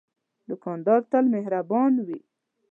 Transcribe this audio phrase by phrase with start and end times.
[0.49, 2.19] دوکاندار تل مهربان وي.